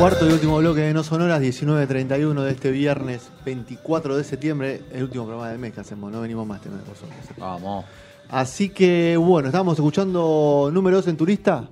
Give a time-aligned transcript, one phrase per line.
[0.00, 5.02] Cuarto y último bloque de No Sonoras, 19.31 de este viernes 24 de septiembre, el
[5.02, 7.10] último programa del mes que hacemos, no venimos más, tenemos razón.
[7.36, 7.84] Vamos.
[8.30, 11.68] Así que bueno, estamos escuchando número 2 en turista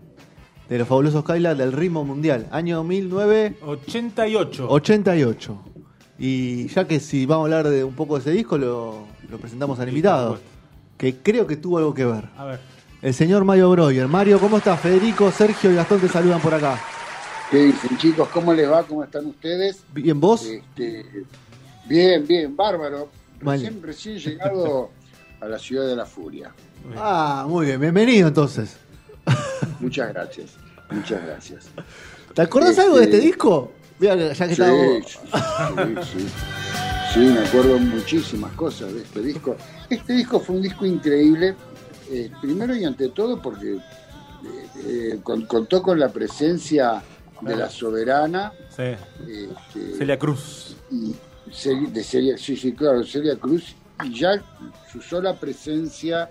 [0.69, 4.67] de los fabulosos Kyla del ritmo mundial, año 1988.
[4.69, 5.59] 88.
[6.19, 9.39] Y ya que si vamos a hablar de un poco de ese disco, lo, lo
[9.39, 10.39] presentamos al invitado,
[10.99, 12.29] que creo que tuvo algo que ver.
[12.37, 12.61] A ver.
[13.01, 14.07] El señor Mario Breuer.
[14.07, 14.79] Mario, ¿cómo estás?
[14.79, 16.79] Federico, Sergio y Gastón te saludan por acá.
[17.51, 18.29] ¿Qué dicen chicos?
[18.29, 18.83] ¿Cómo les va?
[18.85, 19.83] ¿Cómo están ustedes?
[19.95, 20.45] ¿Bien vos?
[20.45, 21.05] Este,
[21.87, 23.09] bien, bien, bárbaro.
[23.41, 23.65] Vale.
[23.65, 24.91] Recién, recién llegado
[25.41, 26.53] a la ciudad de la furia.
[26.97, 28.77] Ah, muy bien, bienvenido entonces.
[29.81, 30.51] Muchas gracias,
[30.91, 31.67] muchas gracias.
[32.35, 33.73] ¿Te acordás Este- algo de este disco?
[33.99, 34.63] Mira, ya que Sí,
[35.07, 36.29] sí, sí.
[37.15, 39.57] Sí, me acuerdo muchísimas cosas de este disco.
[39.89, 41.55] Este disco fue un disco increíble,
[42.11, 43.81] eh, primero y ante todo porque eh,
[44.85, 47.03] eh, con- contó con la presencia
[47.41, 48.53] de la soberana.
[48.75, 48.83] Sí.
[48.83, 50.77] este, Celia Cruz.
[50.91, 51.15] y
[51.91, 54.43] de Celia, sí, sí, claro, Celia Cruz, y ya
[54.91, 56.31] su sola presencia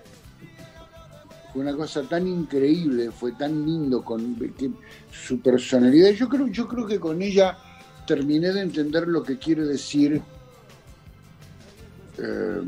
[1.52, 4.70] fue una cosa tan increíble, fue tan lindo con que
[5.12, 6.12] su personalidad.
[6.12, 7.58] Yo creo, yo creo que con ella
[8.06, 10.22] terminé de entender lo que quiere decir
[12.18, 12.62] eh,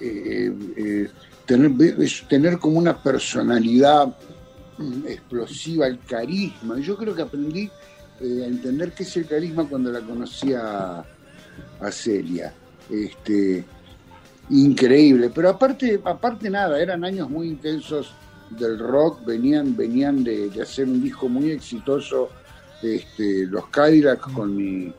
[0.00, 1.10] eh, eh,
[1.44, 4.16] tener, es tener como una personalidad
[5.06, 6.78] explosiva, el carisma.
[6.78, 7.70] Yo creo que aprendí
[8.20, 11.04] eh, a entender qué es el carisma cuando la conocí a,
[11.80, 12.52] a Celia.
[12.90, 13.64] Este,
[14.50, 15.30] increíble.
[15.34, 18.12] Pero aparte, aparte nada, eran años muy intensos
[18.50, 22.30] del rock, venían, venían de, de hacer un disco muy exitoso,
[22.82, 24.92] este, los Cadillacs con mi,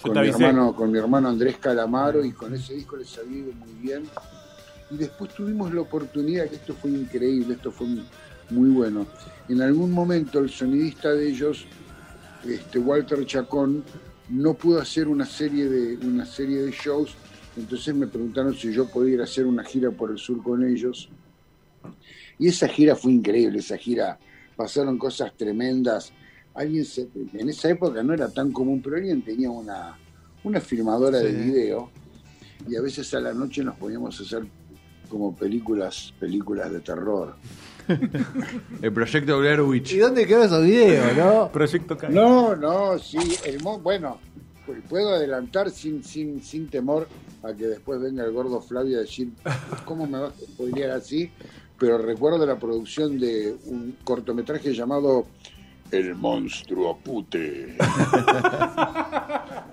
[0.00, 3.72] con mi hermano, con mi hermano Andrés Calamaro, y con ese disco les ido muy
[3.80, 4.04] bien.
[4.90, 7.86] Y después tuvimos la oportunidad, que esto fue increíble, esto fue
[8.52, 9.06] muy bueno.
[9.48, 11.66] En algún momento el sonidista de ellos,
[12.46, 13.84] este, Walter Chacón,
[14.28, 17.16] no pudo hacer una serie de, una serie de shows,
[17.56, 20.64] entonces me preguntaron si yo podía ir a hacer una gira por el sur con
[20.64, 21.08] ellos.
[22.38, 24.18] Y esa gira fue increíble, esa gira
[24.56, 26.12] pasaron cosas tremendas.
[26.54, 29.98] Alguien se- en esa época no era tan común, pero alguien tenía una,
[30.44, 31.90] una filmadora de video
[32.68, 34.46] y a veces a la noche nos poníamos a hacer
[35.08, 37.36] como películas, películas de terror.
[38.82, 39.92] El proyecto Blair Witch.
[39.92, 41.50] ¿Y dónde quedó esos videos, no?
[41.52, 42.08] Proyecto K.
[42.08, 44.18] No, no, sí, el mo- bueno,
[44.66, 47.08] pues puedo adelantar sin, sin, sin temor
[47.42, 49.30] a que después venga el gordo Flavio a decir
[49.84, 51.30] cómo me vas a spoilear así,
[51.78, 55.26] pero recuerdo la producción de un cortometraje llamado
[55.90, 57.76] El monstruo pute.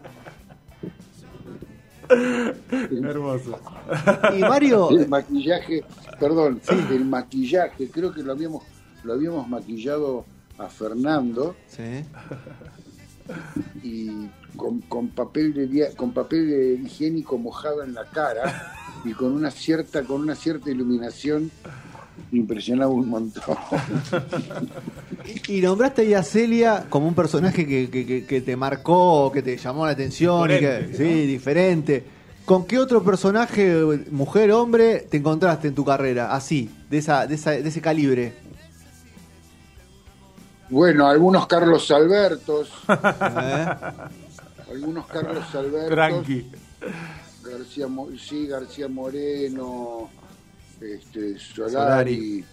[2.09, 3.59] Hermoso.
[4.35, 5.83] Y Mario, El maquillaje,
[6.19, 6.61] perdón,
[6.91, 8.63] el maquillaje, creo que lo habíamos,
[9.03, 10.25] lo habíamos maquillado
[10.57, 12.03] a Fernando sí.
[13.83, 18.73] y con, con papel de con papel de higiénico mojado en la cara
[19.05, 21.49] y con una cierta con una cierta iluminación
[22.31, 23.57] impresionaba un montón.
[25.47, 29.41] Y nombraste ahí a Celia como un personaje que, que- que- que te marcó, que
[29.43, 32.03] te llamó la atención, y que, sí, diferente.
[32.45, 33.75] ¿Con qué otro personaje,
[34.11, 36.33] mujer, hombre, te encontraste en tu carrera?
[36.33, 38.33] Así, de, esa, de, esa- de ese calibre.
[40.69, 43.65] Bueno, algunos Carlos Albertos, ¿Eh?
[44.71, 46.45] algunos Carlos Albertos, Tranqui.
[47.43, 47.87] García,
[48.19, 50.09] sí, García Moreno,
[50.81, 51.73] este, Solari.
[51.73, 52.45] Solari,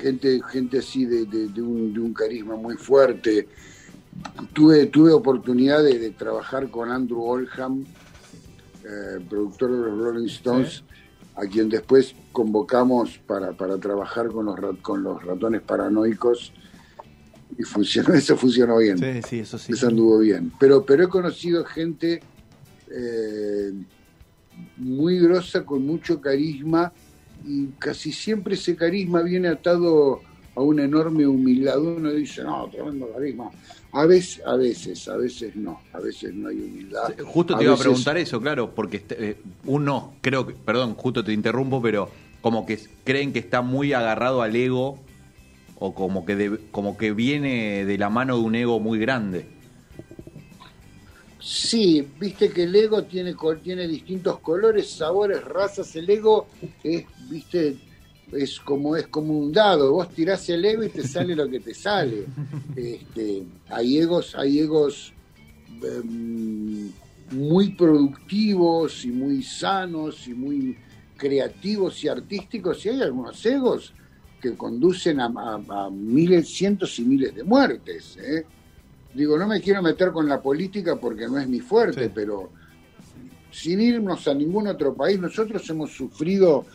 [0.00, 3.48] gente, gente así de, de- de un, de un carisma muy fuerte.
[4.52, 7.84] Tuve, tuve oportunidad de, trabajar con Andrew Oldham,
[8.84, 10.84] eh, productor de los Rolling Stones,
[11.34, 16.52] a quien después convocamos para, para trabajar con los, rat- con los ratones paranoicos.
[17.58, 18.98] Y funcionó, eso funcionó bien.
[18.98, 19.72] Sí, sí, eso sí.
[19.72, 20.52] Eso anduvo bien.
[20.60, 22.20] Pero, pero he conocido gente
[22.90, 23.72] eh,
[24.76, 26.92] muy grosa, con mucho carisma,
[27.44, 30.22] y casi siempre ese carisma viene atado
[30.54, 31.80] a una enorme humildad.
[31.80, 33.50] Uno dice, no, tremendo carisma.
[33.92, 37.14] A veces, a veces, a veces no, a veces no hay humildad.
[37.24, 39.36] Justo te iba a preguntar eso, claro, porque este, eh,
[39.66, 42.08] uno, creo que, perdón, justo te interrumpo, pero
[42.40, 44.98] como que creen que está muy agarrado al ego
[45.76, 49.46] o como que, de- como que viene de la mano de un ego muy grande.
[51.46, 55.94] Sí, viste que el ego tiene, tiene distintos colores, sabores, razas.
[55.94, 56.46] El ego
[56.82, 57.76] es, viste,
[58.32, 59.92] es como es como un dado.
[59.92, 62.24] Vos tirás el ego y te sale lo que te sale.
[62.76, 65.12] Este, hay egos, hay egos
[65.82, 66.90] em,
[67.30, 70.76] muy productivos y muy sanos y muy
[71.16, 72.84] creativos y artísticos.
[72.84, 73.92] Y hay algunos egos
[74.40, 78.16] que conducen a, a- a miles, cientos y miles de muertes.
[78.16, 78.44] ¿eh?
[79.14, 82.50] Digo, no me quiero meter con la política porque no es mi fuerte, pero
[83.50, 86.66] sin irnos a ningún otro país, nosotros hemos sufrido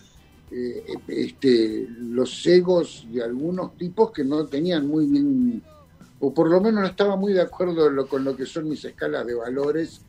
[0.52, 5.62] eh, este, los egos de algunos tipos que no tenían muy bien,
[6.20, 9.28] o por lo menos no estaba muy de acuerdo con lo que son mis escalas
[9.28, 10.02] de valores.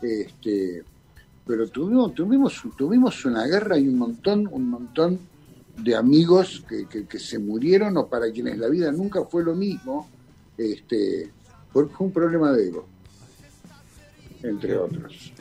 [0.00, 0.84] Este,
[1.46, 5.18] pero tuvimos, tuvimos, tuvimos una guerra y un montón, un montón
[5.78, 10.08] de amigos que, que, se murieron o para quienes la vida nunca fue lo mismo,
[10.58, 11.30] este,
[11.72, 12.86] porque fue un problema de ego,
[14.42, 15.32] entre otros.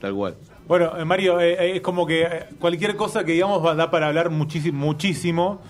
[0.00, 0.36] Tal cual.
[0.66, 4.08] Bueno, eh, Mario, eh, eh, es como que cualquier cosa que digamos va da para
[4.08, 4.84] hablar muchísimo.
[4.84, 5.60] muchísimo.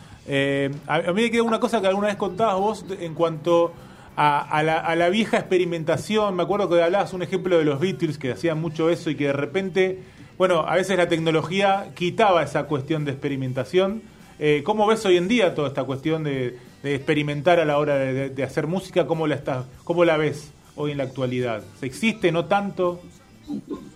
[0.87, 3.73] a, mí me queda una cosa que alguna vez contabas vos en cuanto
[4.17, 6.35] a, la, vieja experimentación.
[6.35, 9.27] Me acuerdo que hablabas un ejemplo de los Beatles que hacían mucho eso y que
[9.27, 10.03] de repente,
[10.39, 14.03] bueno, a veces la tecnología quitaba esa cuestión de experimentación.
[14.39, 16.59] Eh, ¿Cómo ves hoy en día toda esta cuestión de,
[16.95, 19.07] experimentar a la hora de, hacer música?
[19.07, 21.63] ¿Cómo la, estás, ¿Cómo la ves hoy en la actualidad?
[21.81, 23.01] ¿Se ¿Existe, no tanto?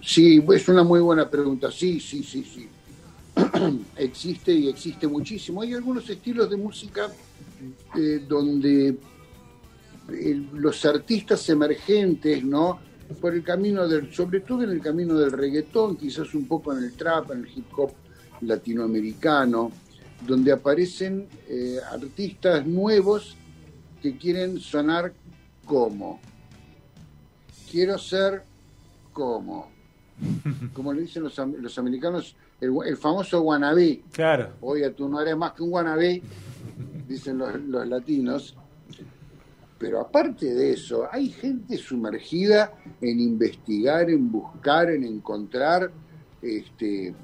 [0.02, 1.70] Sí, es una muy buena pregunta.
[1.70, 2.68] Sí, sí, sí, sí.
[3.96, 5.62] existe y existe muchísimo.
[5.62, 7.08] Hay algunos estilos de música
[7.96, 8.96] eh, donde
[10.54, 12.80] los artistas emergentes, ¿no?
[13.20, 16.84] Por el camino del, sobre todo en el camino del reggaetón, quizás un poco en
[16.84, 17.92] el trap, en el hip hop
[18.42, 19.70] latinoamericano,
[20.26, 23.36] donde aparecen eh, artistas nuevos
[24.02, 25.12] que quieren sonar
[25.64, 26.20] como.
[27.70, 28.42] Quiero ser
[29.12, 29.70] como.
[30.74, 34.02] Como le dicen los, los americanos, el, famoso wannabe.
[34.12, 34.52] Claro.
[34.60, 36.22] Oye, tú no eres más que un wannabe,
[37.08, 38.54] dicen los, los latinos.
[39.78, 45.90] Pero aparte de eso, hay gente sumergida en investigar, en buscar, en encontrar,
[46.42, 47.14] este,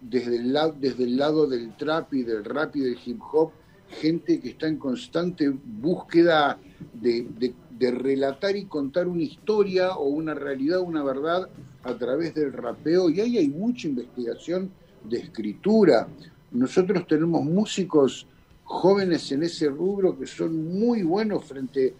[0.00, 3.50] desde, el lado, desde el lado del trap y del rap y del hip hop,
[3.88, 6.58] gente que está en constante búsqueda
[6.92, 7.26] de,
[7.70, 11.48] de relatar y contar una historia o una realidad, una verdad
[11.82, 13.10] a través del rapeo.
[13.10, 14.70] Y ahí hay mucha investigación
[15.04, 16.08] de escritura.
[16.50, 18.26] Nosotros tenemos músicos
[18.64, 21.94] jóvenes en ese rubro que son muy buenos frente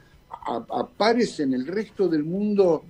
[0.46, 2.84] aparece en el resto del mundo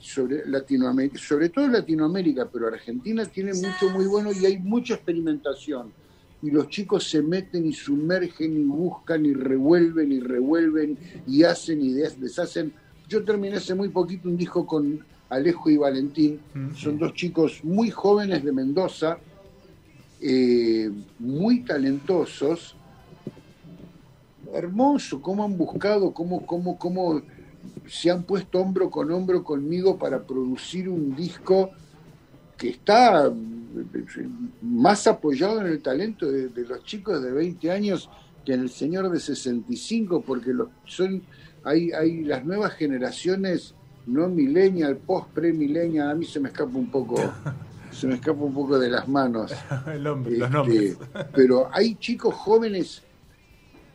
[0.00, 5.92] sobre Latinoamérica, sobre todo Latinoamérica, pero Argentina tiene mucho muy bueno y hay mucha experimentación.
[6.40, 11.82] Y los chicos se meten y sumergen y buscan y revuelven y revuelven y hacen
[11.82, 12.72] y deshacen.
[13.08, 16.40] Yo terminé hace muy poquito un disco con Alejo y Valentín.
[16.74, 19.18] Son dos chicos muy jóvenes de Mendoza,
[20.20, 22.74] eh, muy talentosos,
[24.54, 27.22] hermoso cómo han buscado, cómo, cómo, cómo
[27.88, 31.70] se han puesto hombro con hombro conmigo para producir un disco
[32.56, 33.32] que está
[34.62, 38.10] más apoyado en el talento de, los chicos de 20 años
[38.44, 41.22] que en el señor de 65, porque los, son,
[41.64, 43.74] hay, hay las nuevas generaciones,
[44.06, 47.16] no millennial, post pre-millennial, a mí se me escapa un poco,
[47.92, 49.52] se me escapa un poco de las manos.
[50.26, 50.96] Este,
[51.34, 53.02] pero hay chicos jóvenes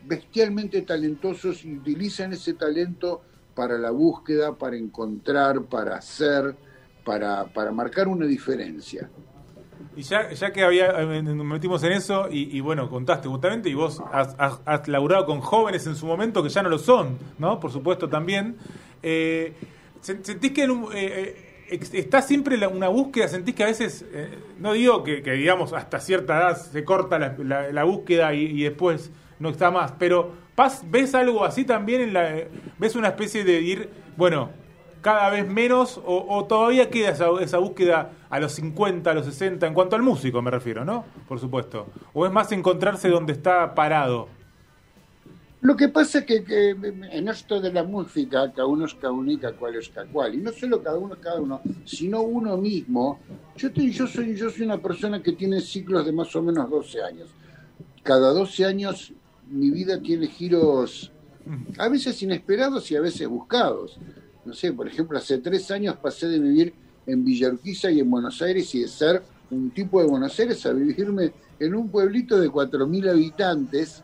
[0.06, 3.22] bestialmente talentosos y utilizan ese talento
[3.54, 6.54] para la búsqueda, para encontrar, para hacer,
[7.04, 9.08] para, para marcar una diferencia.
[9.96, 13.74] Y ya, ya que había, eh, nos metimos en eso, y, bueno, contaste justamente, y
[13.74, 17.60] vos has, has, laburado con jóvenes en su momento que ya no lo son, ¿no?
[17.60, 18.56] Por supuesto también.
[19.02, 19.52] Eh,
[20.00, 23.28] ¿Sentís que eh, está siempre una búsqueda?
[23.28, 24.04] ¿Sentís que a veces,
[24.58, 29.70] no digo que, digamos hasta cierta edad se corta la, búsqueda y después no está
[29.70, 29.92] más.
[29.92, 30.43] Pero
[30.86, 32.02] ¿ves algo así también?
[32.02, 32.44] En la,
[32.78, 34.50] ¿Ves una especie de ir, bueno,
[35.00, 39.66] cada vez menos o, todavía queda esa, esa, búsqueda a los 50, a los 60,
[39.66, 41.04] en cuanto al músico me refiero, ¿no?
[41.28, 41.86] Por supuesto.
[42.14, 44.28] ¿O es más encontrarse donde está parado?
[45.64, 46.76] Lo que pasa es que,
[47.10, 50.34] en esto de la música, cada uno es cada cada cual es cada cual.
[50.34, 53.18] Y no solo cada uno es cada uno, sino uno mismo.
[53.56, 57.02] Yo, yo, soy, yo soy una persona que tiene ciclos de más o menos 12
[57.02, 57.30] años.
[58.02, 59.14] Cada 12 años
[59.50, 61.10] mi vida tiene giros
[61.78, 63.98] a veces inesperados y a veces buscados.
[64.44, 66.74] No sé, por ejemplo, hace tres años pasé de vivir
[67.06, 67.50] en Villa
[67.90, 71.74] y en Buenos Aires y de ser un tipo de Buenos Aires a vivirme en
[71.74, 74.02] un pueblito de 4.000 habitantes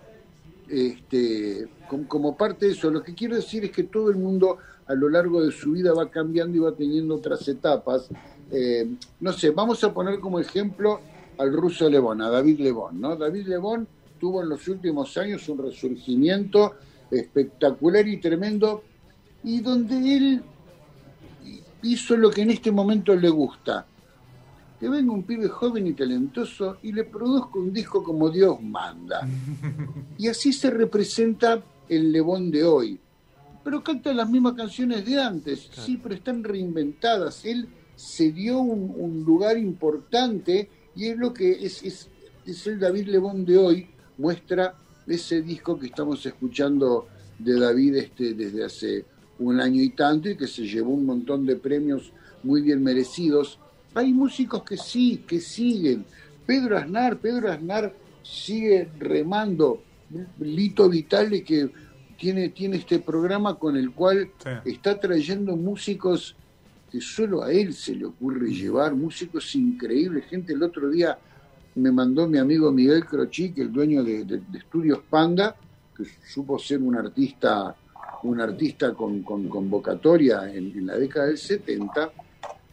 [0.68, 2.90] este, como, parte de eso.
[2.90, 5.92] Lo que quiero decir es que todo el mundo a lo largo de su vida
[5.92, 8.08] va cambiando y va teniendo otras etapas.
[8.50, 8.88] Eh,
[9.20, 11.00] no sé, vamos a poner como ejemplo
[11.38, 13.00] al ruso Lebón, a David Lebón.
[13.00, 13.16] ¿no?
[13.16, 13.88] David Lebón
[14.20, 16.74] tuvo en los últimos años un resurgimiento
[17.10, 18.84] espectacular y tremendo,
[19.42, 20.42] y donde él
[21.82, 23.86] hizo lo que en este momento le gusta.
[24.78, 29.26] Que venga un pibe joven y talentoso y le produzca un disco como Dios manda.
[30.18, 33.00] Y así se representa el Lebón de hoy.
[33.64, 37.44] pero cantan las mismas canciones de antes, sí, pero están reinventadas.
[37.44, 42.08] Él se dio un, lugar importante y es lo que es, es,
[42.46, 43.88] es el David Lebón de hoy,
[44.20, 44.74] muestra
[45.06, 47.08] ese disco que estamos escuchando
[47.38, 49.04] de David este, desde hace
[49.38, 52.12] un año y tanto y que se llevó un montón de premios
[52.42, 53.58] muy bien merecidos.
[53.94, 56.04] Hay músicos que sí, que siguen.
[56.46, 59.82] Pedro Aznar, Pedro Aznar sigue remando.
[60.38, 61.70] Lito Vitale que
[62.18, 64.30] tiene, tiene este programa con el cual
[64.64, 66.36] está trayendo músicos
[66.90, 70.26] que solo a él se le ocurre llevar, músicos increíbles.
[70.26, 71.16] Gente, el otro día
[71.80, 75.56] me mandó mi amigo Miguel Crochi, que el dueño de, Estudios Panda,
[75.96, 77.74] que supo ser un artista,
[78.22, 82.12] un artista con, convocatoria en, la década del 70.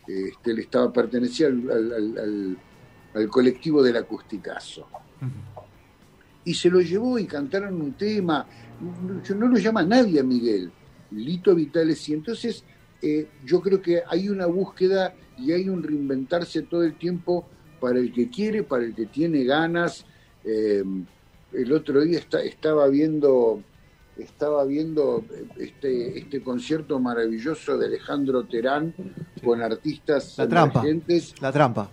[0.08, 2.58] Este, él estaba, pertenecía al,
[3.14, 4.88] al colectivo del acusticazo.
[6.46, 8.46] Y se lo llevó y cantaron un tema.
[9.36, 10.72] No lo llama nadie a Miguel,
[11.12, 12.08] Lito Vitales.
[12.08, 12.64] Y entonces
[13.02, 17.48] eh, yo creo que hay una búsqueda y hay un reinventarse todo el tiempo
[17.80, 20.06] para el que quiere, para el que tiene ganas.
[20.44, 20.84] Eh,
[21.54, 23.62] el otro día estaba viendo
[24.18, 25.24] estaba viendo
[25.60, 28.92] este, este concierto maravilloso de Alejandro Terán
[29.44, 30.84] con artistas la trampa,
[31.40, 31.92] la trampa.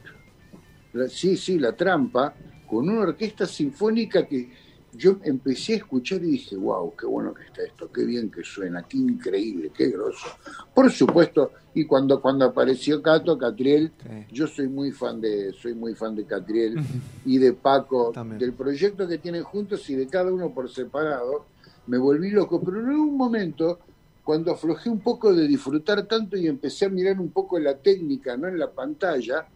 [1.08, 2.34] Sí, sí, La Trampa,
[2.68, 4.48] con una orquesta sinfónica que
[4.96, 8.42] yo empecé a escuchar y dije, wow, qué bueno que está esto, qué bien que
[8.44, 10.28] suena, qué increíble, qué grosso.
[10.72, 13.92] Por supuesto, y cuando, cuando apareció Cato, Catriel,
[14.30, 16.76] yo soy muy fan de, soy muy fan de Catriel
[17.24, 21.46] y de Paco, del proyecto que tienen juntos y de cada uno por separado,
[21.86, 23.80] me volví loco, pero en un momento,
[24.22, 28.36] cuando aflojé un poco de disfrutar tanto y empecé a mirar un poco la técnica,
[28.36, 29.46] no en la pantalla,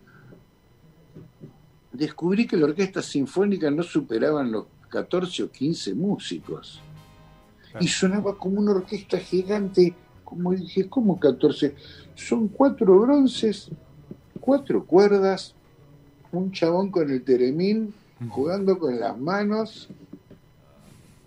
[1.93, 6.81] descubrí que la orquesta sinfónica no superaban los 14 o 15 músicos.
[7.81, 11.75] Y sonaba como una orquesta gigante, como dije, como 14?
[12.15, 13.71] Son cuatro bronces,
[14.41, 15.55] cuatro cuerdas,
[16.33, 17.95] un chabón con el teremín
[18.29, 19.89] jugando con las manos,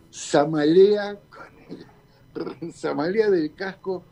[0.10, 4.04] Samalea con Samalea del casco,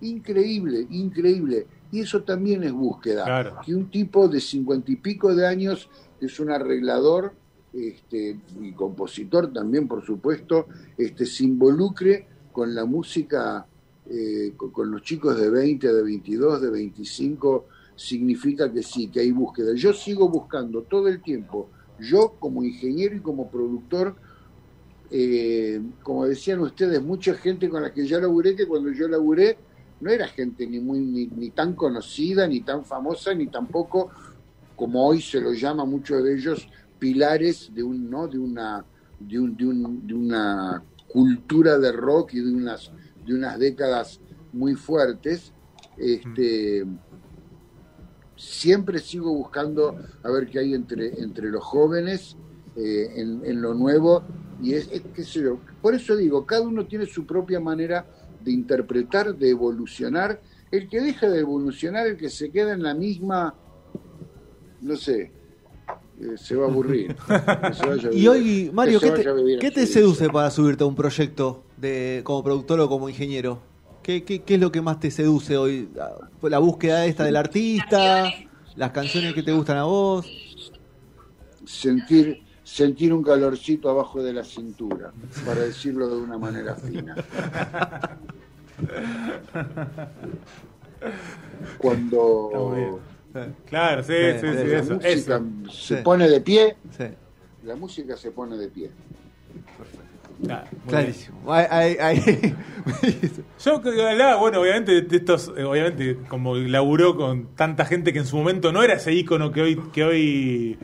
[0.00, 1.66] increíble, increíble.
[1.92, 3.62] Y eso también es búsqueda.
[3.64, 5.88] Que un tipo de cincuenta y pico de años,
[6.20, 7.32] es un arreglador
[7.76, 10.66] este, y compositor también, por supuesto,
[10.96, 13.66] este, se involucre con la música,
[14.08, 19.30] eh, con, los chicos de 20, de 22, de 25, significa que sí, que hay
[19.30, 19.74] búsqueda.
[19.74, 21.68] Yo sigo buscando todo el tiempo,
[22.00, 24.16] yo como ingeniero y como productor,
[25.10, 29.58] eh, como decían ustedes, mucha gente con la que ya laburé, que cuando yo laburé,
[30.00, 34.10] no era gente ni muy ni, tan conocida, ni tan famosa, ni tampoco
[34.74, 36.68] como hoy se lo llama muchos de ellos
[36.98, 38.84] pilares de un no de una
[39.18, 39.56] de, un,
[40.06, 42.90] de, una cultura de rock y de unas
[43.24, 44.20] de unas décadas
[44.52, 45.52] muy fuertes
[45.96, 46.86] este
[48.36, 52.36] siempre sigo buscando a ver qué hay entre entre los jóvenes
[52.76, 54.22] eh, en, lo nuevo
[54.62, 58.06] y es, qué sé yo por eso digo cada uno tiene su propia manera
[58.46, 60.40] de interpretar, de evolucionar.
[60.70, 63.54] El que deja de evolucionar, el que se queda en la misma,
[64.80, 65.32] no sé,
[66.36, 67.16] se va a aburrir.
[68.12, 72.88] y hoy, Mario, ¿qué te, seduce para subirte a un proyecto de como productor o
[72.88, 73.60] como ingeniero?
[74.02, 75.88] ¿Qué, qué, qué es lo que más te seduce hoy?
[76.42, 78.32] ¿La búsqueda esta del artista?
[78.76, 80.26] ¿Las canciones que te gustan a vos?
[81.64, 85.12] Sentir sentir un calorcito abajo de la cintura,
[85.46, 87.14] para decirlo de una manera fina.
[91.78, 93.00] Cuando
[93.68, 96.76] claro, sí, sí, sí, la música se pone de pie,
[97.64, 98.90] la música se pone de pie.
[100.86, 101.38] Clarísimo.
[103.64, 108.26] Yo hablaba, bueno, obviamente, de estos, eh, obviamente, como laburó con tanta gente que en
[108.26, 110.78] su momento no era ese ícono que hoy, que hoy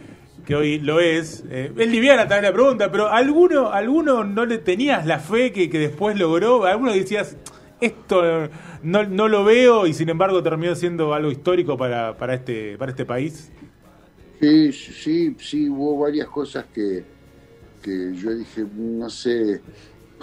[0.46, 1.44] que hoy lo es.
[1.50, 5.70] Eh, es liviana también la pregunta, pero ¿alguno, alguno no le tenías la fe que,
[5.70, 6.64] que después logró?
[6.64, 7.36] ¿Alguno decías,
[7.80, 8.48] esto
[8.82, 12.90] no, no, lo veo y sin embargo terminó siendo algo histórico para, para, este, para
[12.90, 13.50] este país?
[14.40, 17.04] Sí, sí, sí, hubo varias cosas que,
[17.80, 19.60] que yo dije, no sé,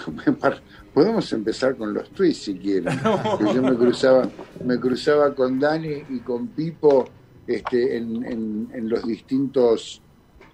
[0.94, 3.00] podemos empezar con los tweets si quieren.
[3.54, 4.30] Yo me cruzaba,
[4.66, 7.06] me cruzaba con Dani y con Pipo
[7.48, 10.02] este, en, en, en los distintos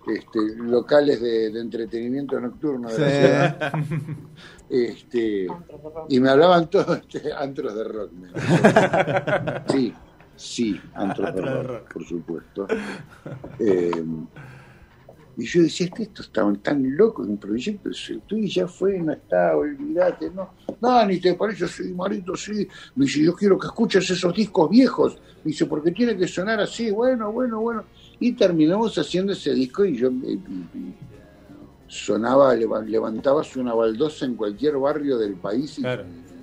[0.07, 3.73] este, locales de, entretenimiento nocturno de la ciudad.
[4.67, 5.45] Este,
[6.09, 8.11] y me hablaban todos este, antros de rock.
[9.69, 9.93] sí,
[10.35, 12.67] sí, antros, de, rock, por supuesto.
[13.59, 14.03] Eh,
[15.37, 17.89] Y yo decía, estos estaban tan locos en un proyecto,
[18.25, 22.67] tú ya fue, no está, olvídate, no, no, ni te parece, sí, Marito, sí.
[22.95, 25.17] Me dice, yo quiero que escuches esos discos viejos.
[25.43, 27.83] Me dice, porque tiene que sonar así, bueno, bueno, bueno.
[28.19, 30.09] Y terminamos haciendo ese disco y yo
[31.87, 35.83] sonaba, levantabas una baldosa en cualquier barrio del país y,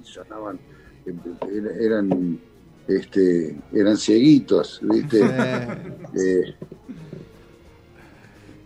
[0.05, 0.59] sonaban,
[1.07, 1.19] em,
[1.49, 2.41] em, eran,
[2.87, 5.21] este, eran cieguitos, ¿viste?
[6.15, 6.55] Eh,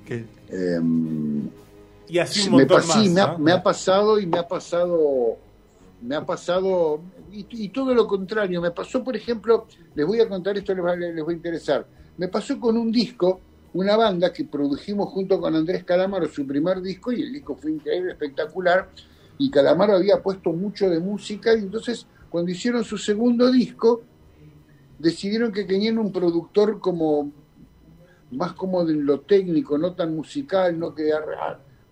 [0.09, 1.49] Em,
[2.09, 5.37] y así un me, me, ha, pasado y me ha pasado,
[6.01, 7.01] me ha pasado,
[7.33, 10.95] y, todo lo contrario, me pasó, por ejemplo, les voy a contar esto, les va,
[10.95, 11.87] les va a interesar,
[12.17, 13.41] me pasó con un disco,
[13.75, 17.73] una banda que produjimos junto con Andrés Calamaro su primer disco, y el disco fue
[17.73, 18.89] increíble, espectacular,
[19.39, 24.03] y Calamaro había puesto mucho de música, y entonces cuando hicieron su segundo disco,
[24.99, 27.33] decidieron que querían un productor como
[28.33, 31.11] más como de lo técnico, no tan musical, no que,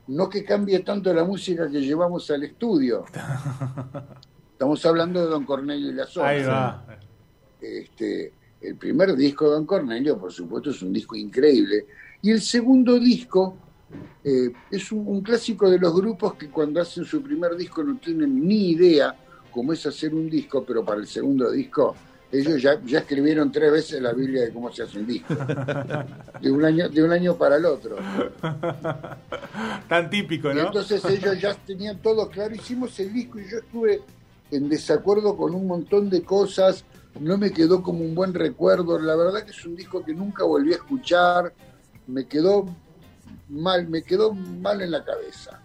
[0.09, 3.05] no que cambie tanto la música que llevamos al estudio.
[4.53, 6.85] Estamos hablando de Don Cornelio y la Zona.
[7.61, 11.87] Este, el primer disco de Don Cornelio, por supuesto, es un disco increíble.
[12.23, 13.57] Y el segundo disco
[14.23, 18.47] eh, es un, clásico de los grupos que cuando hacen su primer disco no tienen
[18.47, 19.15] ni idea
[19.51, 21.95] cómo es hacer un disco, pero para el segundo disco
[22.33, 25.35] ellos ya, ya escribieron tres veces la Biblia de cómo se hace un disco.
[26.41, 27.97] De un año, de un año para el otro.
[29.89, 30.67] Tan típico, ¿no?
[30.67, 32.55] entonces ellos ya tenían todo claro.
[32.55, 34.03] Hicimos el disco y yo estuve
[34.51, 36.85] en desacuerdo con un montón de cosas.
[37.19, 38.99] No me quedó como un buen recuerdo.
[38.99, 41.53] La verdad que es un disco que nunca volví a escuchar.
[42.07, 42.67] Me quedó
[43.49, 45.61] mal, me quedó mal en la cabeza.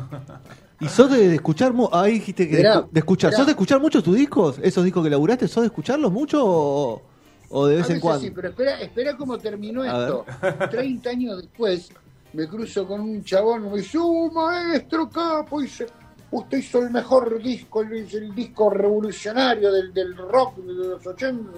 [0.80, 4.58] ¿Y sos de, escuchar, ahí dijiste que de, escuchar, ¿sos de escuchar mucho tus discos?
[4.62, 7.00] ¿Esos discos que laburaste, sos de escucharlos mucho
[7.48, 8.20] o, de vez en cuando?
[8.20, 10.26] Sí, pero espera, espera cómo terminó esto.
[10.70, 11.90] 30 años después
[12.32, 15.60] me cruzo con un chabón y me dice, ¡uh, maestro capo!
[15.60, 15.86] Dice,
[16.30, 21.50] usted hizo el mejor disco, el, el disco revolucionario del, del rock de los 80,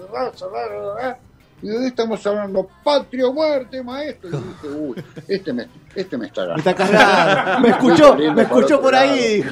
[1.61, 2.69] ¿Y de estamos hablando?
[2.83, 4.29] Patria o muerte, maestro.
[4.29, 6.63] Y dije, uy, este me, este me está ganando.
[6.63, 7.59] Me está cagando.
[7.67, 9.43] me escuchó, me escuchó por ahí.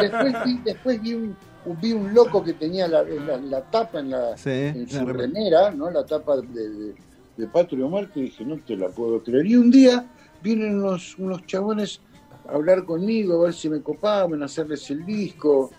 [0.00, 1.36] después vi, después vi un,
[1.80, 5.90] vi un loco que tenía la, la, tapa en, la, en su remera, ¿no?
[5.90, 6.94] La tapa de,
[7.36, 9.46] de, Patria o muerte, y dije, no te la puedo creer.
[9.46, 10.06] Y un día
[10.42, 12.00] vienen unos, unos chabones
[12.48, 15.70] a hablar conmigo, a ver si me copaban, a hacerles el disco.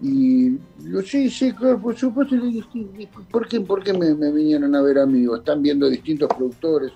[0.00, 2.36] Y yo, sí, sí, claro, por supuesto.
[3.30, 5.38] ¿Por qué, por qué me, vinieron a ver amigos?
[5.38, 6.92] ¿Están viendo distintos productores?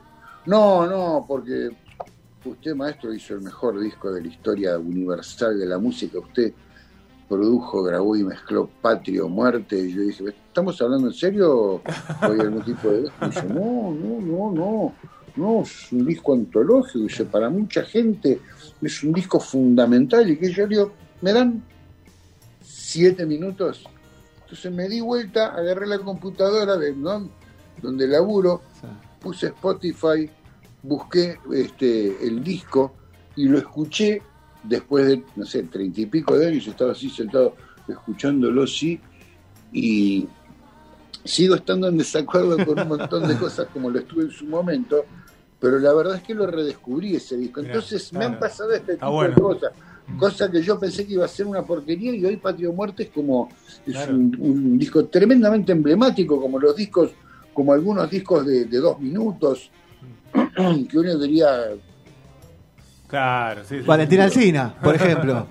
[0.47, 1.71] No, no, porque
[2.45, 6.19] usted, maestro, hizo el mejor disco de la historia universal de la música.
[6.19, 6.53] Usted
[7.29, 9.79] produjo, grabó y mezcló Patrio, Muerte.
[9.79, 11.81] Y yo dije, ¿estamos hablando en serio?
[12.21, 13.17] ¿Hay algún tipo de disco?
[13.23, 14.95] Y dice, no, no, no, no.
[15.37, 17.05] No, es un disco antológico.
[17.05, 18.41] Dice, para mucha gente
[18.83, 20.29] es un disco fundamental.
[20.29, 21.63] Y que yo digo, me dan
[22.91, 23.85] siete minutos.
[24.43, 26.93] Entonces me di vuelta, agarré la computadora de,
[27.81, 28.63] donde laburo,
[29.21, 30.29] puse Spotify,
[30.83, 32.93] busqué este, el disco
[33.37, 34.23] y lo escuché
[34.65, 37.55] después de, no sé, treinta y pico de años, estaba así sentado
[37.87, 39.01] escuchándolo, sí,
[39.73, 40.29] y
[41.25, 45.05] sigo estando en desacuerdo con un montón de cosas como lo estuve en su momento,
[45.61, 47.61] pero la verdad es que lo redescubrí ese disco.
[47.61, 49.73] Entonces me han pasado este tipo de cosas
[50.19, 53.09] cosa que yo pensé que iba a ser una porquería y hoy Patio Muerte es
[53.11, 53.49] como
[53.87, 57.11] es un, disco tremendamente emblemático, como los discos,
[57.53, 59.71] como algunos discos de, dos minutos,
[60.91, 61.49] que uno diría...
[63.09, 65.47] Claro, sí, Valentina Alcina, por ejemplo.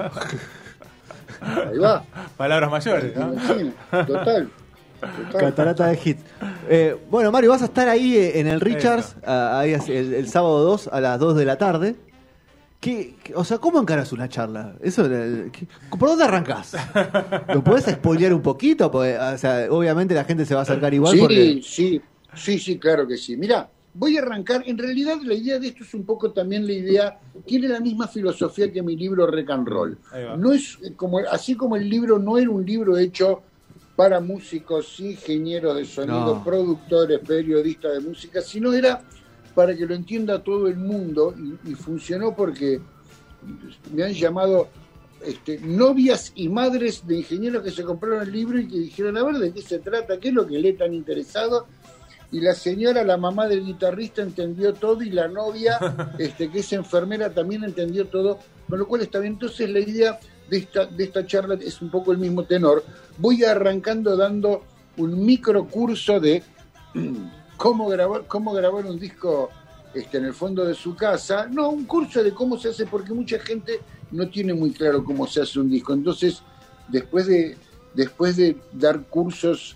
[1.41, 2.04] Ahí va.
[2.38, 3.13] Palabras mayores,
[3.91, 4.50] Total.
[5.38, 6.19] Catarata de hit.
[6.69, 10.89] Eh, bueno, Mario, vas a estar ahí en el Richards ahí el, el, sábado 2
[10.91, 11.95] a las 2 de la tarde.
[12.80, 14.76] ¿Qué, o sea, ¿cómo encaras una charla?
[14.82, 15.04] Eso,
[16.00, 16.78] ¿Por dónde arrancás?
[17.54, 18.89] ¿Lo puedes spoilear un poquito?
[18.89, 21.18] o sea, obviamente la gente se va a acercar igual.
[21.18, 22.02] Sí, sí,
[22.34, 23.36] sí, sí, claro que sí.
[23.36, 24.63] Mira, voy a arrancar.
[24.65, 27.20] En realidad, la idea de esto es un poco también la idea.
[27.46, 29.98] Tiene la misma filosofía que mi libro Rec and Roll.
[30.38, 33.42] No es eh, como, así como el libro no era un libro hecho
[33.98, 39.02] para músicos, ingenieros de sonido, productores, periodistas de música, sino era
[39.50, 41.36] para que lo entienda todo el mundo
[41.66, 42.80] y, funcionó porque
[43.94, 44.70] me han llamado
[45.26, 49.24] este, novias y madres de ingenieros que se compraron el libro y que dijeron, a
[49.24, 50.18] ver, ¿de qué se trata?
[50.20, 51.68] ¿Qué es lo que le tan interesado?
[52.32, 55.80] Y la señora, la mamá del guitarrista, entendió todo y la novia,
[56.20, 59.34] este, que es enfermera, también entendió todo, con lo cual está bien.
[59.34, 62.84] Entonces la idea de esta, de esta charla es un poco el mismo tenor.
[63.18, 64.64] Voy arrancando dando
[64.98, 66.44] un micro curso de
[67.60, 69.50] cómo grabar, cómo grabar un disco
[69.93, 71.45] este, en el fondo de su casa.
[71.52, 75.28] No, un curso de cómo se hace, porque mucha gente no tiene muy claro cómo
[75.28, 75.93] se hace un disco.
[75.93, 76.41] Entonces,
[76.88, 77.58] después de,
[77.93, 79.76] después de dar cursos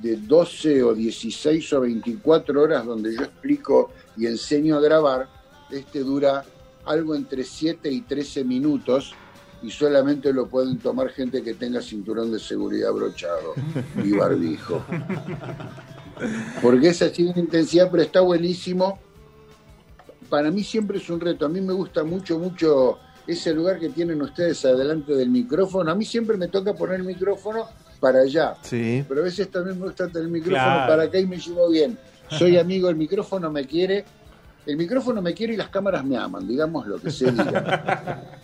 [0.00, 5.28] de 12 o 16 o 24 horas donde yo explico y enseño a grabar,
[5.70, 6.42] este dura
[6.86, 9.12] algo entre 7 y 13 minutos
[9.62, 13.52] y solamente lo pueden tomar gente que tenga cinturón de seguridad brochado
[14.02, 14.82] y barbijo.
[16.62, 18.98] Porque es así de intensidad, pero está buenísimo.
[20.28, 21.46] Para mí siempre es un reto.
[21.46, 25.90] A mí me gusta mucho, mucho ese lugar que tienen ustedes adelante del micrófono.
[25.90, 27.66] A mí siempre me toca poner el micrófono
[27.98, 28.56] para allá.
[28.62, 29.04] Sí.
[29.08, 31.98] Pero a veces también me gusta tener el micrófono para acá y me llevo bien.
[32.30, 34.04] Soy amigo, el micrófono me quiere.
[34.66, 38.22] El micrófono me quiere y las cámaras me aman, digamos lo que se diga.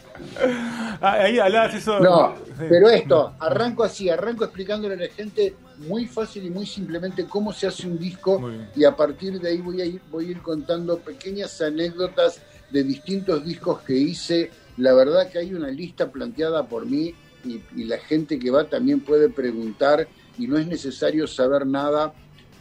[1.00, 2.00] Ah, ahí hablabas eso.
[2.00, 7.26] No, pero esto, arranco así, arranco explicándole a la gente muy fácil y muy simplemente
[7.26, 10.30] cómo se hace un disco y a partir de ahí voy a ir, voy a
[10.30, 14.50] ir contando pequeñas anécdotas de distintos discos que hice.
[14.78, 19.00] La verdad que hay una lista planteada por mí y, la gente que va también
[19.00, 20.08] puede preguntar
[20.38, 22.12] y no es necesario saber nada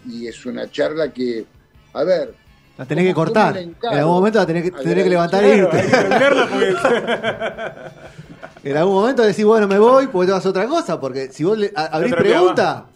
[0.08, 1.45] y es una charla que,
[1.93, 2.36] a ver,
[2.78, 3.58] la tenés que cortar.
[3.58, 5.80] En algún momento la tenés que, tenés que levantar e irte.
[8.69, 10.99] en algún momento decís, bueno, me voy, porque te vas a otra cosa.
[10.99, 12.88] Porque si vos le, abrís pregunta,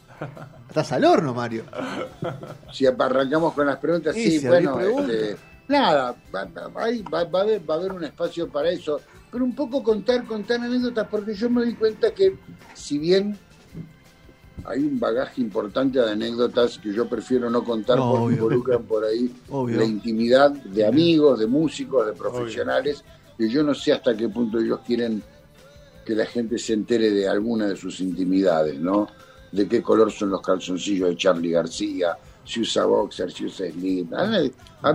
[0.67, 1.63] estás al horno, Mario.
[2.71, 7.75] Si arrancamos con las preguntas, sí, bueno, este, nada, va, va, va, a haber, va
[7.75, 8.99] a haber un espacio para eso.
[9.31, 12.37] Pero un poco contar, contar anécdotas, porque yo me di cuenta que,
[12.73, 13.37] si bien
[14.65, 19.33] hay un bagaje importante de anécdotas que yo prefiero no contar porque involucran por ahí
[19.67, 23.03] la intimidad de amigos, de músicos, de profesionales,
[23.37, 25.23] y yo no sé hasta qué punto ellos quieren
[26.05, 29.07] que la gente se entere de alguna de sus intimidades, ¿no?
[29.51, 32.17] De qué color son los calzoncillos de Charlie García,
[32.49, 34.11] si usa boxer, si usa slip.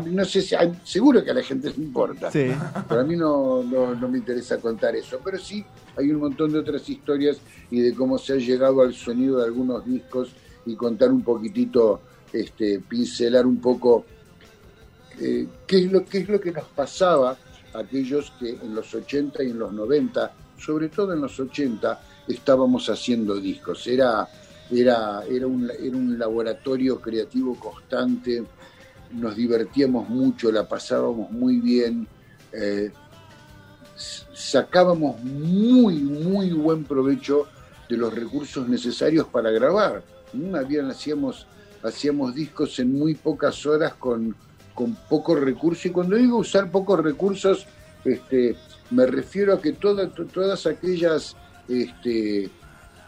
[0.07, 4.09] no sé si, seguro que a la gente le importa, pero a mí no, no,
[4.09, 5.21] me interesa contar eso.
[5.25, 5.65] Pero sí
[5.97, 7.39] hay un montón de otras historias
[7.71, 10.31] y de cómo se ha llegado al sonido de algunos discos
[10.67, 12.01] y contar un poquitito,
[12.33, 14.05] este, pincelar un poco
[15.21, 17.37] eh, qué, es lo, qué es lo que nos pasaba
[17.73, 22.01] a aquellos que en los 80 y en los 90, sobre todo en los 80,
[22.27, 23.87] estábamos haciendo discos.
[23.87, 24.29] Era
[24.71, 28.45] era, era, un, era un laboratorio creativo constante,
[29.13, 32.07] nos divertíamos mucho, la pasábamos muy bien,
[32.53, 32.91] eh,
[33.97, 37.47] sacábamos muy, muy buen provecho
[37.89, 40.03] de los recursos necesarios para grabar.
[40.55, 41.47] Habían, hacíamos,
[41.83, 44.35] hacíamos discos en muy pocas horas con,
[44.75, 47.67] con pocos recursos, y cuando digo usar pocos recursos,
[48.05, 48.57] este,
[48.91, 51.37] me refiero a que todas todas aquellas
[51.69, 52.51] este,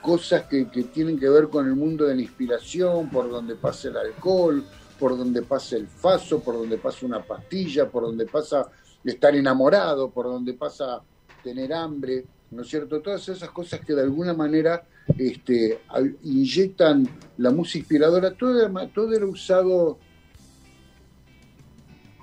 [0.07, 3.97] cosas que, tienen que ver con el mundo de la inspiración, por donde pasa el
[3.97, 4.65] alcohol,
[5.01, 8.71] por donde pasa el faso, por donde pasa una pastilla, por donde pasa
[9.05, 11.03] estar enamorado, por donde pasa
[11.43, 13.03] tener hambre, ¿no es cierto?
[13.03, 14.85] Todas esas cosas que de alguna manera
[15.19, 15.81] este,
[16.23, 19.99] inyectan la música inspiradora, todo todo era usado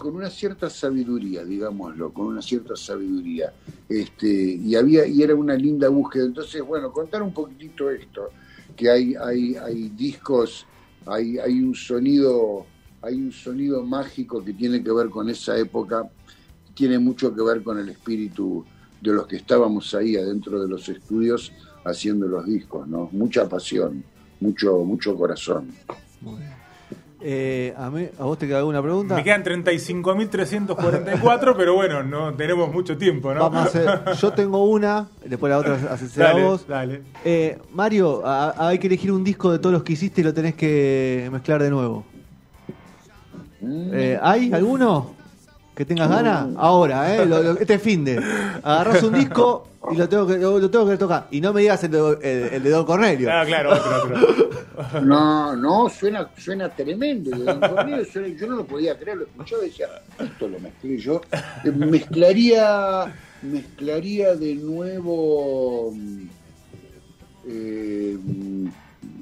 [0.03, 3.53] con una cierta sabiduría, digámoslo, con una cierta sabiduría.
[3.87, 6.25] Este, y había, y era una linda búsqueda.
[6.25, 8.29] Entonces, bueno, contar un poquitito esto,
[8.75, 10.65] que hay, hay, hay discos,
[11.05, 12.65] hay, hay un sonido,
[13.01, 16.09] hay un sonido mágico que tiene que ver con esa época,
[16.73, 18.65] tiene mucho que ver con el espíritu
[18.99, 21.53] de los que estábamos ahí adentro de los estudios
[21.85, 23.07] haciendo los discos, ¿no?
[23.13, 24.03] Mucha pasión,
[24.41, 25.69] mucho, mucho corazón.
[26.19, 26.41] Muy.
[27.25, 29.15] Eh, a, mí, ¿A vos te queda alguna pregunta?
[29.15, 33.39] Me quedan 35.344, pero bueno, no tenemos mucho tiempo, ¿no?
[33.39, 36.67] Vamos a hacer, yo tengo una, después la otra haces a vos.
[36.67, 37.01] Dale.
[37.23, 40.55] Eh, Mario, hay que elegir un disco de todos los que hiciste y lo tenés
[40.55, 42.03] que mezclar de nuevo.
[43.61, 43.91] Mm.
[43.93, 45.15] Eh, ¿Hay alguno
[45.73, 46.49] que tengas ganas?
[46.57, 47.25] Ahora, ¿eh?
[47.61, 48.21] este fin de.
[48.61, 51.27] Agarrás un disco y lo tengo que, lo, tengo que tocar.
[51.31, 53.29] Y no me digas el de, el, de Don Cornelio.
[53.31, 54.53] Ah, claro, otro, otro.
[55.03, 57.29] No, no, suena, suena tremendo.
[57.37, 59.87] Don Cornelio yo no lo podía creer, lo escuchaba y decía,
[60.19, 61.21] esto lo mezclé yo.
[61.63, 65.93] Eh, mezclaría, mezclaría de nuevo
[67.47, 68.17] eh,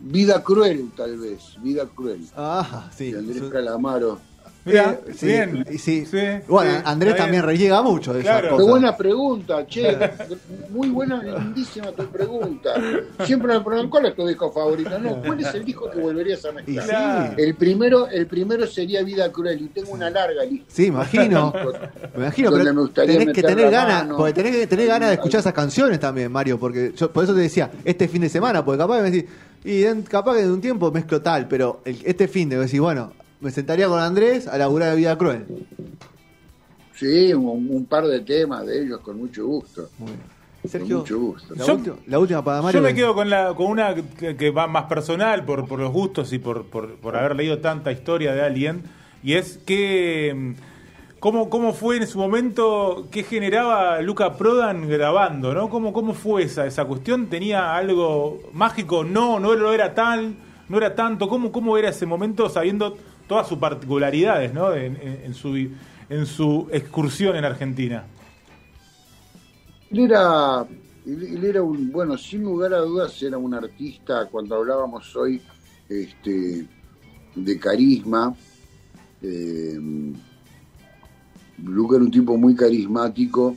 [0.03, 1.57] Vida Cruel, tal vez.
[1.61, 2.25] Vida Cruel.
[2.35, 3.11] Ah, sí.
[3.11, 4.19] De Andrés Calamaro.
[4.63, 5.65] Mira, sí, bien.
[5.79, 6.05] Sí.
[6.47, 8.57] Bueno, Andrés también rellega mucho de claro.
[8.57, 9.97] Qué buena pregunta, che.
[10.69, 12.73] Muy buena, lindísima tu pregunta.
[13.25, 14.99] Siempre me preguntan, ¿cuál es tu disco favorito?
[14.99, 17.33] No, ¿cuál es el disco que volverías a mezclar?
[17.37, 20.65] El primero, el primero sería Vida Cruel y tengo una larga lista.
[20.67, 21.53] Sí, imagino.
[22.15, 25.39] me imagino, pero me tenés que tener ganas, porque tenés que tener ganas de escuchar
[25.39, 28.77] esas canciones también, Mario, porque yo por eso te decía, este fin de semana, porque
[28.77, 29.27] capaz de decir,
[29.63, 33.51] y capaz que en un tiempo mezclo tal, pero este fin de decir, bueno, me
[33.51, 35.45] sentaría con Andrés a laburar de vida cruel.
[36.95, 39.89] Sí, un, par de temas de ellos con mucho gusto.
[40.63, 41.55] Sergio, mucho gusto.
[42.07, 42.79] La, última, para Mario.
[42.79, 46.31] Yo me quedo con, la, con una que, va más personal por, por los gustos
[46.31, 48.83] y por, por, por haber leído tanta historia de alguien.
[49.23, 50.55] Y es que
[51.21, 53.07] ¿Cómo, ¿Cómo fue en su momento?
[53.11, 55.53] ¿Qué generaba Luca Prodan grabando?
[55.53, 55.69] ¿no?
[55.69, 57.27] ¿Cómo, cómo fue esa, esa cuestión?
[57.27, 59.03] ¿Tenía algo mágico?
[59.03, 60.33] No, no lo era tal,
[60.67, 61.29] no era tanto.
[61.29, 62.97] ¿Cómo, cómo era ese momento sabiendo
[63.31, 64.75] todas sus particularidades ¿no?
[64.75, 68.03] en, su, en su excursión en Argentina?
[69.89, 70.65] Él era,
[71.05, 75.41] él era un, bueno, sin lugar a dudas era un artista, cuando hablábamos hoy
[75.87, 76.67] este,
[77.33, 78.35] de carisma.
[79.21, 79.79] Eh,
[81.63, 83.55] Luca era un tipo muy carismático,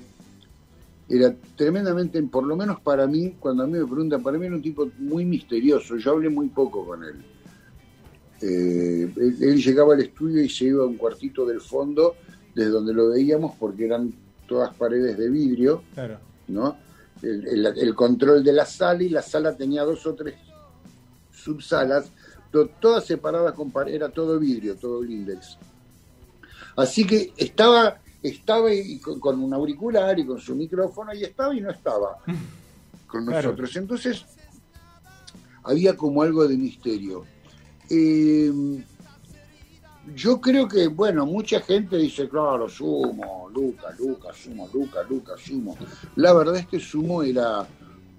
[1.09, 4.55] era tremendamente, por lo menos para mí, cuando a mí me preguntan, para mí era
[4.55, 7.34] un tipo muy misterioso, yo hablé muy poco con él.
[8.41, 12.17] Eh, él, llegaba al estudio y se iba a un cuartito del fondo,
[12.55, 14.13] desde donde lo veíamos, porque eran
[14.47, 15.83] todas paredes de vidrio,
[16.49, 16.77] ¿no?
[17.23, 20.35] El, control de la sala y la sala tenía dos o tres
[21.33, 22.11] subsalas,
[22.81, 25.59] todas separadas con era todo vidrio, todo blindex.
[26.77, 28.69] Así que estaba, estaba
[29.21, 32.19] con, un auricular y con su micrófono y estaba y no estaba
[33.07, 33.75] con nosotros.
[33.77, 34.25] Entonces
[35.63, 37.25] había como algo de misterio.
[37.91, 38.83] Em,
[40.15, 45.77] yo creo que, bueno, mucha gente dice, claro, Sumo, Luca, Luca, Sumo, Luca, Luca, Sumo.
[46.17, 47.67] La verdad es que Sumo era,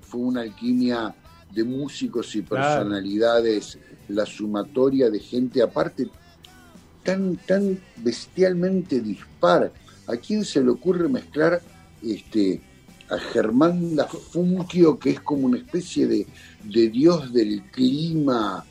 [0.02, 1.14] fue una alquimia
[1.52, 3.78] de músicos y personalidades,
[4.10, 6.10] la sumatoria de gente, aparte
[7.04, 9.72] tan, tan bestialmente dispar.
[10.08, 11.62] ¿A quién se le ocurre mezclar
[12.04, 12.62] este,
[13.10, 16.28] a Germán Lafunquio, que es como una especie de,
[16.90, 18.66] dios del clima?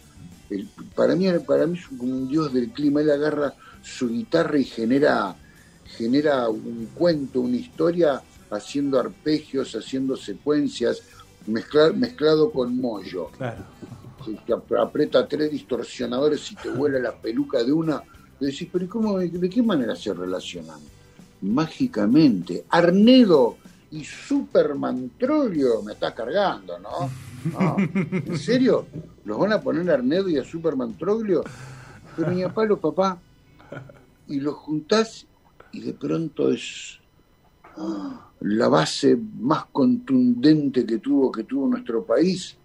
[0.94, 3.00] Para, mí, para mí es como un dios del clima.
[3.00, 5.34] Él agarra su guitarra y genera,
[5.84, 11.02] genera un cuento, una historia, haciendo arpegios, haciendo secuencias,
[11.46, 13.30] mezclado con mollo.
[13.36, 13.64] Claro.
[14.80, 18.02] aprieta tres distorsionadores y te vuela la peluca de una
[18.44, 20.80] decís, pero cómo, ¿de qué manera se relacionan?
[21.42, 22.64] Mágicamente.
[22.70, 23.56] Arnedo
[23.94, 27.76] y Superman Trollio me está cargando, ¿no?
[27.78, 28.86] ¿En serio?
[29.24, 31.44] ¿Los van a poner a Arnedo y a Superman Troglio?
[32.16, 33.18] Pero mi papá, papá,
[34.26, 35.26] y los juntás
[35.70, 36.98] y de pronto es
[37.76, 42.56] ah, la base más contundente que tuvo, que tuvo nuestro país.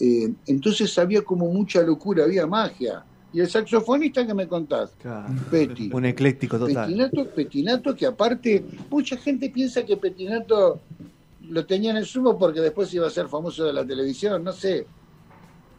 [0.00, 3.04] Eh, entonces había como mucha locura, había magia.
[3.34, 4.92] Y el saxofonista que me contás,
[5.50, 5.90] Peti.
[5.92, 6.86] Un ecléctico total.
[6.86, 10.80] Petinato, Petinato, que aparte, mucha gente piensa que Petinato
[11.48, 14.52] lo tenía en el sumo porque después iba a ser famoso de la televisión, no
[14.52, 14.86] sé.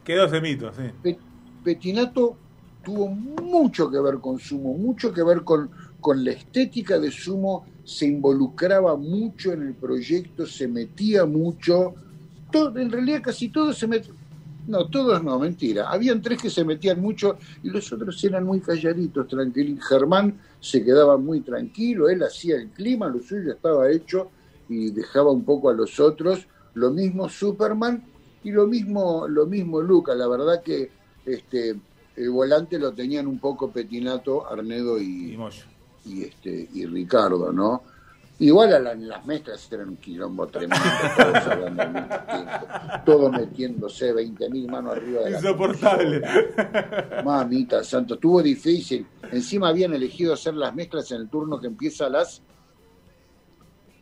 [0.04, 1.16] Quedó ese mito, sí.
[1.64, 2.36] Petinato
[2.84, 7.64] tuvo mucho que ver con sumo, mucho que ver con, con la estética de sumo,
[7.84, 11.94] se involucraba mucho en el proyecto, se metía mucho.
[12.52, 14.12] Todo, en realidad casi todo se metía
[14.66, 15.88] no, todos no, mentira.
[15.90, 19.86] Habían tres que se metían mucho y los otros eran muy calladitos, tranquilos.
[19.86, 24.30] Germán se quedaba muy tranquilo, él hacía el clima, lo suyo estaba hecho
[24.68, 26.46] y dejaba un poco a los otros.
[26.74, 28.04] Lo mismo Superman
[28.42, 30.14] y lo mismo, lo mismo Luca.
[30.14, 30.90] La verdad que
[31.24, 31.76] este,
[32.16, 35.38] el volante lo tenían un poco Petinato, Arnedo y,
[36.04, 37.82] y, este, y Ricardo, ¿no?
[38.38, 40.84] Igual a las mezclas eran un quilombo tremendo,
[41.16, 42.66] todos hablando al mismo tiempo,
[43.06, 46.22] todos metiéndose 20.000 manos arriba de la Insoportable.
[47.24, 49.06] Mamita santo, estuvo difícil.
[49.32, 52.42] Encima habían elegido hacer las mezclas en el turno que empieza a las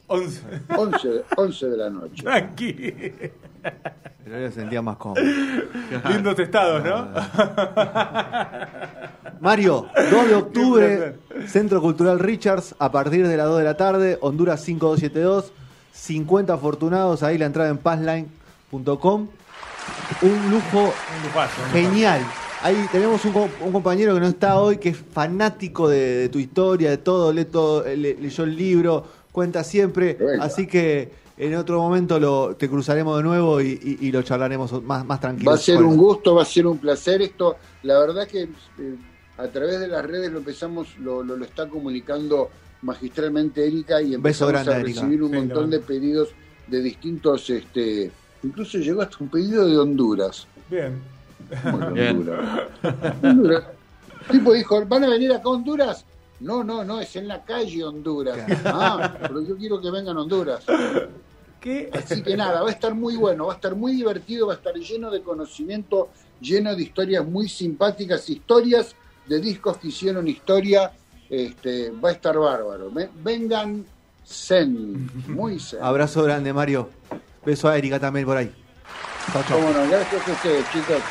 [0.09, 0.43] 11.
[1.37, 2.23] 11, de la noche.
[2.23, 3.33] Tranquilo.
[4.25, 5.23] Pero yo sentía más cómodo.
[6.09, 7.09] Lindos estados, ¿no?
[9.41, 11.15] Mario, 2 de octubre,
[11.47, 15.53] Centro Cultural Richards, a partir de las 2 de la tarde, Honduras 5272,
[15.93, 19.29] 50 afortunados, ahí la entrada en passline.com.
[20.23, 20.95] Un lujo
[21.73, 22.23] genial.
[22.63, 23.33] Ahí tenemos un,
[23.73, 28.57] compañero que no está hoy, que es fanático de, tu historia, de todo, leyó el
[28.57, 30.17] libro, cuenta siempre.
[30.41, 35.21] Así que en otro momento lo, te cruzaremos de nuevo y, lo charlaremos más, más
[35.21, 35.51] tranquilo.
[35.51, 37.57] Va a ser un gusto, va a ser un placer esto.
[37.83, 38.97] La verdad que eh,
[39.37, 42.49] a través de las redes lo empezamos, lo, lo, está comunicando
[42.83, 46.29] magistralmente Erika y empezamos a recibir un montón de pedidos
[46.69, 48.11] de distintos, este,
[48.43, 50.47] incluso llegó hasta un pedido de Honduras.
[50.71, 51.03] Bien.
[51.65, 52.63] Honduras.
[53.23, 53.65] Honduras.
[54.21, 56.05] El tipo dijo, ¿van a venir acá a Honduras?
[56.41, 58.39] No, no, no, es en la calle Honduras.
[58.65, 60.65] Ah, pero yo quiero que vengan a Honduras.
[61.61, 61.89] ¿Qué?
[61.93, 64.57] Así que nada, va a estar muy bueno, va a estar muy divertido, va a
[64.57, 68.95] estar lleno de conocimiento, lleno de historias muy simpáticas, historias
[69.27, 70.93] de discos que hicieron historia,
[71.31, 72.91] este, va a estar bárbaro.
[73.23, 73.87] Vengan
[74.27, 75.83] zen, muy zen.
[75.83, 76.91] Abrazo grande, Mario.
[77.45, 78.53] Beso a Erika también por ahí.
[79.33, 81.03] Bueno, gracias a ustedes, chicos.